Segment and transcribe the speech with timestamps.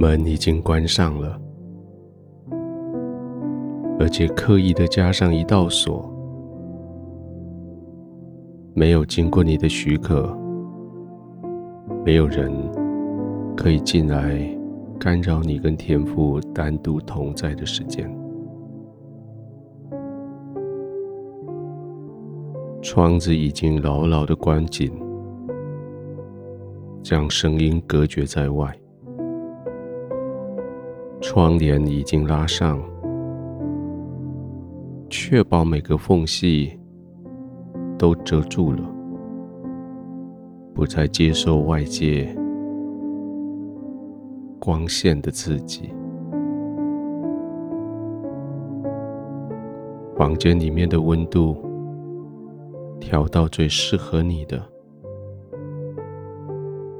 [0.00, 1.38] 门已经关上了，
[3.98, 6.10] 而且刻意的加上一道锁，
[8.72, 10.34] 没有经过你的许可，
[12.02, 12.50] 没有人
[13.54, 14.40] 可以进来
[14.98, 18.10] 干扰你跟天父单独同在的时间。
[22.80, 24.90] 窗子已经牢牢的关紧，
[27.02, 28.74] 将声音隔绝在外。
[31.32, 32.82] 窗帘已经拉上，
[35.08, 36.76] 确保每个缝隙
[37.96, 38.82] 都遮住了，
[40.74, 42.36] 不再接受外界
[44.58, 45.92] 光线的刺激。
[50.16, 51.56] 房间里面的温度
[52.98, 54.60] 调到最适合你的，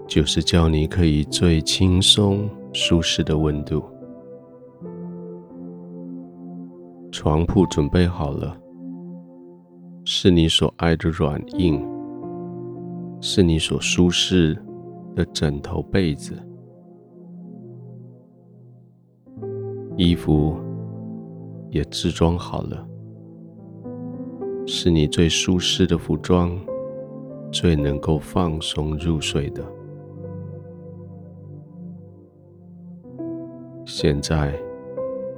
[0.06, 3.83] 就是叫你可以最轻松舒适的温度。
[7.23, 8.59] 床铺准备好了，
[10.07, 11.87] 是你所爱的软硬，
[13.21, 14.57] 是你所舒适
[15.15, 16.33] 的枕头被子，
[19.98, 20.57] 衣服
[21.69, 22.89] 也置装好了，
[24.67, 26.59] 是你最舒适的服装，
[27.53, 29.63] 最能够放松入睡的。
[33.85, 34.59] 现在。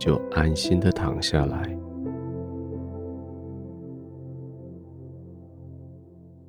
[0.02, 1.78] 就安心的躺下来，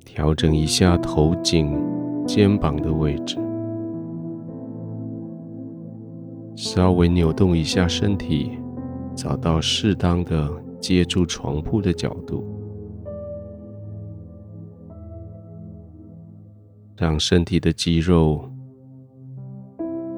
[0.04, 1.80] 调整一下头颈、
[2.26, 3.38] 肩膀的位置，
[6.56, 8.58] 稍微扭动一下身体，
[9.14, 12.44] 找到适当的接住床铺的角度，
[16.96, 18.50] 让身体的肌肉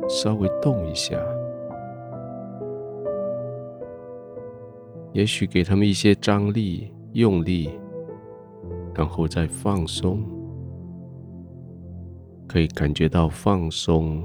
[0.09, 1.15] 稍微动一下。
[5.17, 7.71] 也许给他们一些张力、用力，
[8.95, 10.23] 然后再放松，
[12.47, 14.23] 可以感觉到放松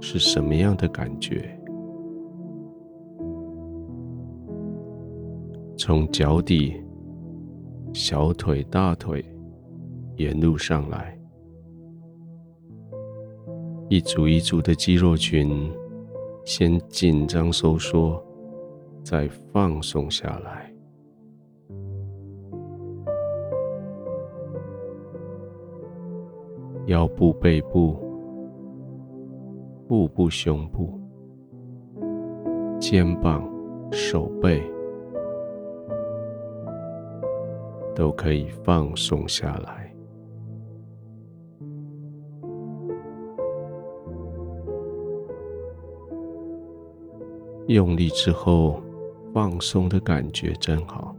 [0.00, 1.54] 是什么样的感觉？
[5.76, 6.72] 从脚底、
[7.92, 9.22] 小腿、大腿
[10.16, 11.14] 沿路上来，
[13.90, 15.70] 一组一组的肌肉群
[16.46, 18.18] 先紧张收缩。
[19.08, 20.74] 再放松下来，
[26.86, 27.96] 腰部、背部、
[29.86, 31.00] 腹部、胸部、
[32.80, 33.48] 肩膀、
[33.92, 34.60] 手背
[37.94, 39.94] 都可以放松下来。
[47.68, 48.82] 用力之后。
[49.36, 51.14] 放松的感觉真好。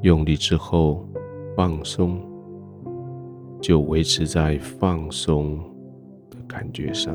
[0.00, 1.06] 用力之后
[1.54, 2.18] 放松，
[3.60, 5.58] 就维持在放松
[6.30, 7.14] 的感觉上。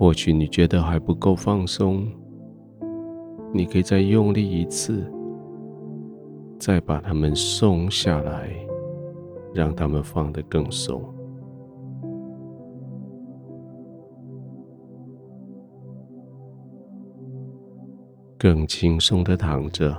[0.00, 2.08] 或许你觉得还不够放松，
[3.52, 5.08] 你可以再用力一次，
[6.58, 8.50] 再把它们松下来。
[9.52, 11.02] 让他们放得更松，
[18.38, 19.94] 更轻松的躺着，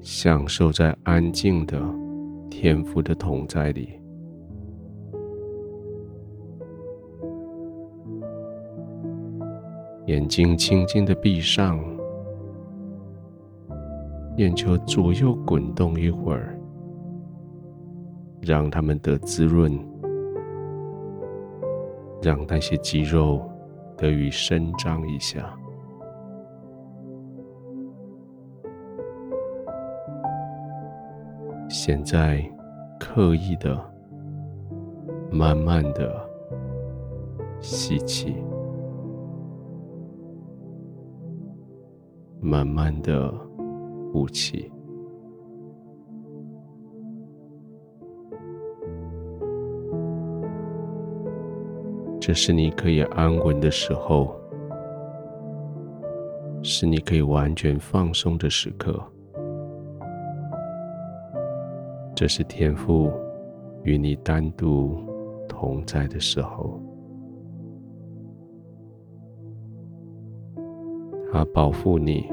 [0.00, 1.82] 享受在安静的
[2.48, 3.88] 天赋的同在里，
[10.06, 11.93] 眼睛轻轻的闭上。
[14.44, 16.54] 眼球左右滚动一会儿，
[18.42, 19.72] 让它们得滋润，
[22.20, 23.40] 让那些肌肉
[23.96, 25.50] 得以伸张一下。
[31.70, 32.44] 现在，
[33.00, 33.82] 刻意的、
[35.32, 36.14] 慢慢的
[37.60, 38.36] 吸气，
[42.42, 43.32] 慢慢的。
[44.14, 44.70] 呼气，
[52.20, 54.36] 这是你可以安稳的时候，
[56.62, 59.02] 是你可以完全放松的时刻。
[62.14, 63.10] 这是天父
[63.82, 64.96] 与你单独
[65.48, 66.80] 同在的时候。
[71.32, 72.30] 他保护你，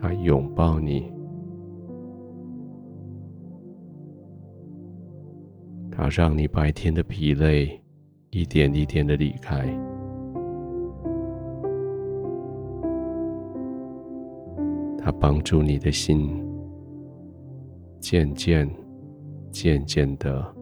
[0.00, 1.10] 他拥抱你，
[5.90, 7.82] 他让你白天的疲累
[8.30, 9.66] 一点一点的离开，
[14.98, 16.44] 他帮助你的心
[17.98, 18.70] 渐渐、
[19.50, 20.54] 渐渐的。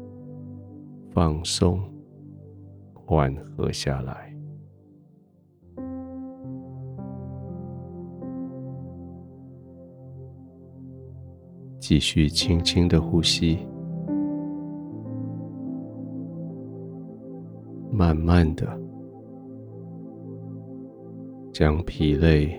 [1.10, 1.80] 放松，
[2.92, 4.23] 缓和下来，
[11.86, 13.58] 继续轻轻的呼吸，
[17.92, 18.66] 慢慢的
[21.52, 22.58] 将疲累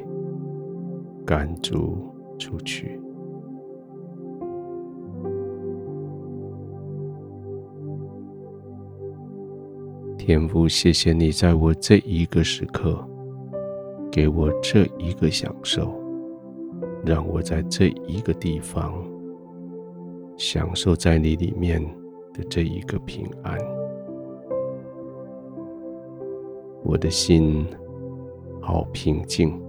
[1.25, 1.97] 赶逐
[2.37, 3.01] 出去。
[10.19, 12.95] 天父，谢谢你在我这一个时刻
[14.11, 15.91] 给我这一个享受，
[17.03, 18.93] 让我在这一个地方
[20.37, 21.81] 享受在你里面
[22.33, 23.57] 的这一个平安。
[26.83, 27.65] 我的心
[28.61, 29.59] 好平静，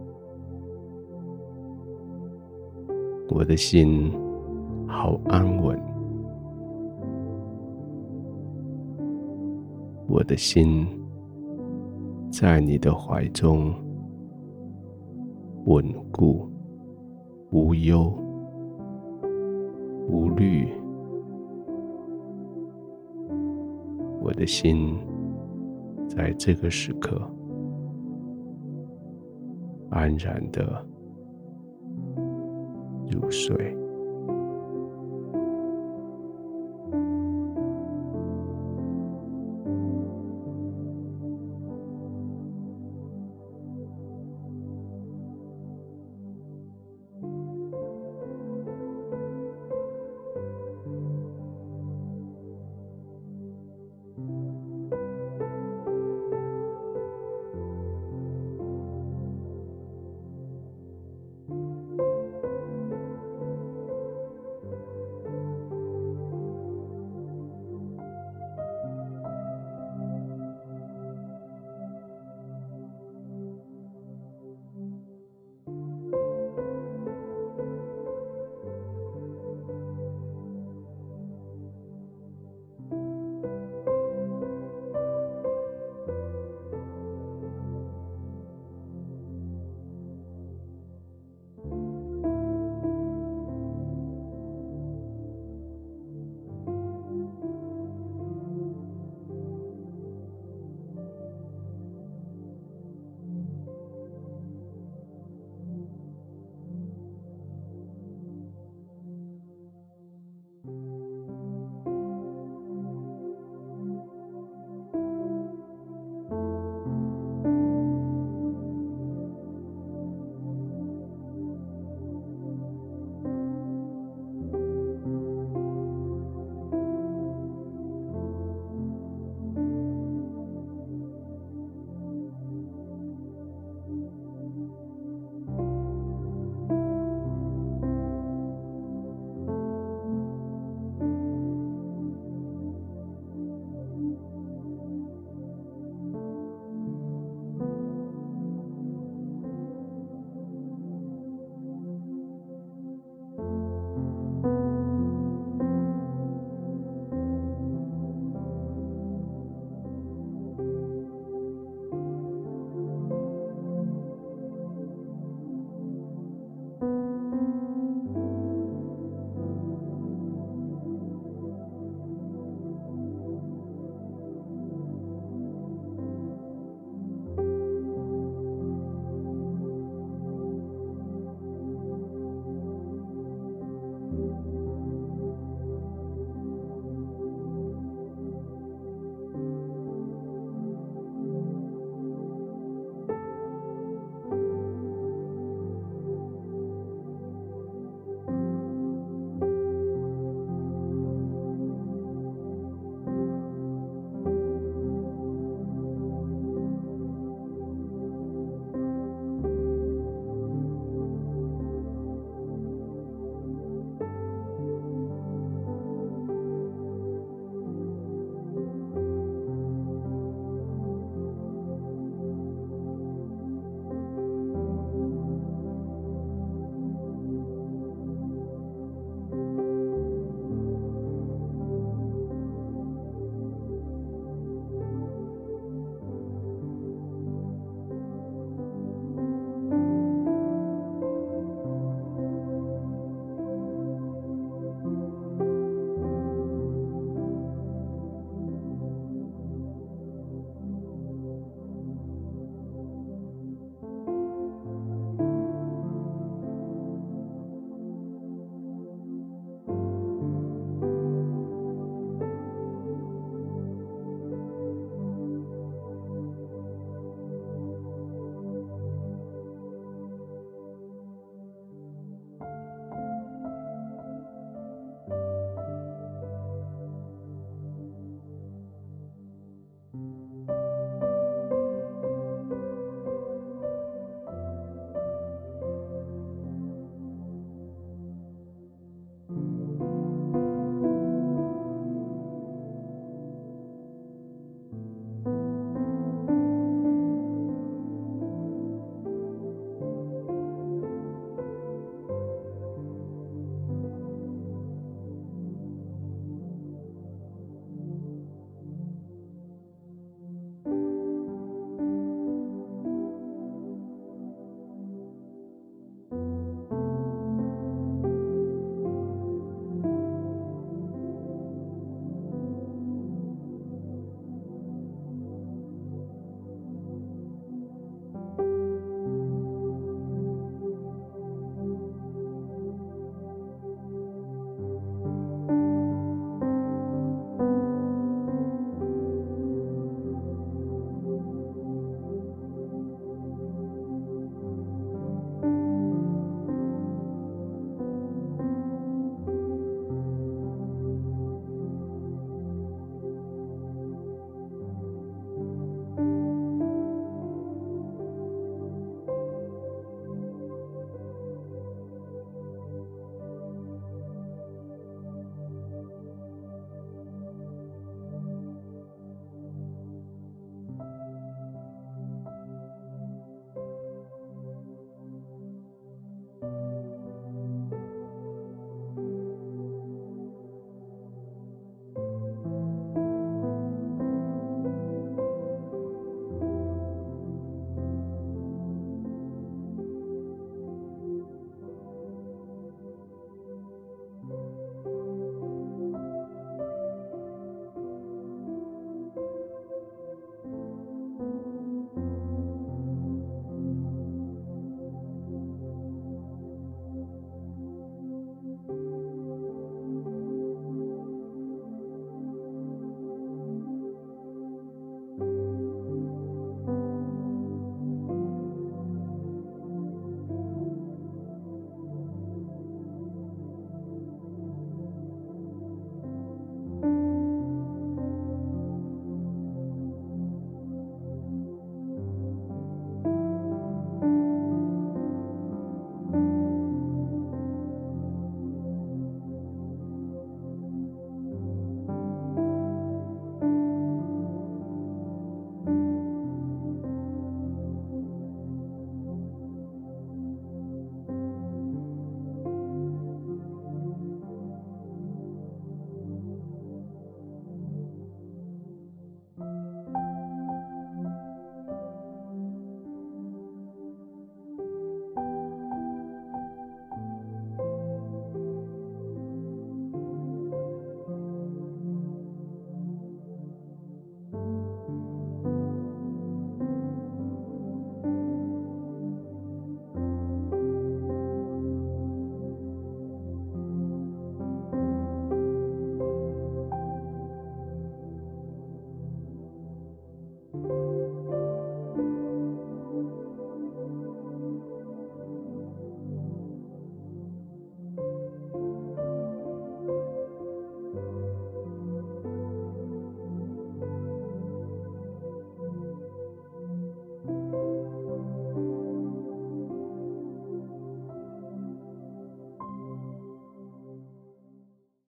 [3.29, 4.13] 我的心
[4.87, 5.81] 好安稳。
[10.09, 10.87] 我的心
[12.31, 13.75] 在你的怀中
[15.65, 16.49] 稳固、
[17.51, 18.13] 无忧、
[20.09, 20.69] 无虑。
[24.21, 24.99] 我的心
[26.09, 27.21] 在这个时刻
[29.91, 30.85] 安然的
[33.11, 33.86] 入睡。